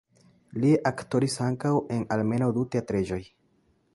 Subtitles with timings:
[0.63, 3.23] Li aktoris ankaŭ en almenaŭ du teatrejoj.